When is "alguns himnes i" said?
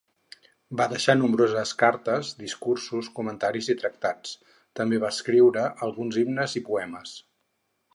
5.91-6.69